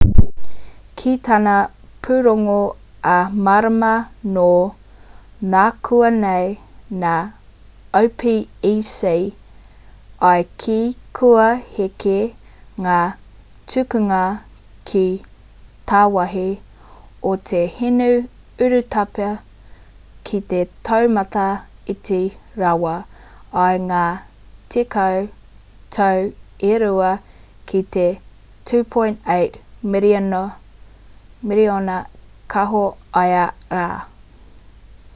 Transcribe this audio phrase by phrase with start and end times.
[1.01, 1.51] ki tana
[2.05, 2.55] pūrongo
[3.15, 3.89] ā-marama
[4.37, 4.45] nō
[5.55, 6.47] nākuanei
[7.03, 7.13] nā
[7.99, 10.79] opec i kī
[11.19, 11.45] kua
[11.75, 12.17] heke
[12.87, 12.97] ngā
[13.73, 14.23] tukunga
[14.91, 15.03] ki
[15.91, 16.47] tāwāhi
[17.31, 18.09] o te hinu
[18.65, 19.29] urutapu
[20.29, 20.59] ki te
[20.89, 21.45] taumata
[21.95, 22.19] iti
[22.63, 22.95] rawa
[23.65, 24.03] i ngā
[24.75, 25.15] tekau
[25.97, 26.27] tau
[26.73, 27.11] e rua
[27.71, 28.05] ki te
[28.69, 29.59] 2.8
[29.93, 31.97] miriona
[32.55, 32.83] kāho
[33.25, 33.43] ia
[33.79, 33.89] rā